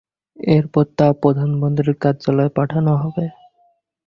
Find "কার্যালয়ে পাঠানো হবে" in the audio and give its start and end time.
2.03-3.25